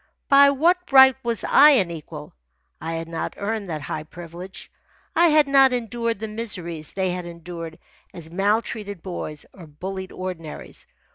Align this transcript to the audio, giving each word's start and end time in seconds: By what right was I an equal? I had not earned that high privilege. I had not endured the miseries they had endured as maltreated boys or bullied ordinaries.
By 0.29 0.49
what 0.49 0.91
right 0.91 1.15
was 1.21 1.43
I 1.43 1.69
an 1.73 1.91
equal? 1.91 2.33
I 2.81 2.93
had 2.93 3.07
not 3.07 3.35
earned 3.37 3.67
that 3.67 3.83
high 3.83 4.01
privilege. 4.01 4.71
I 5.15 5.27
had 5.27 5.47
not 5.47 5.73
endured 5.73 6.17
the 6.17 6.27
miseries 6.27 6.91
they 6.93 7.11
had 7.11 7.27
endured 7.27 7.77
as 8.11 8.31
maltreated 8.31 9.03
boys 9.03 9.45
or 9.53 9.67
bullied 9.67 10.11
ordinaries. 10.11 10.87